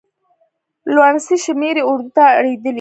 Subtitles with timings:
[0.93, 2.69] لوڼسې شمېرې اردو ته اړېدلي.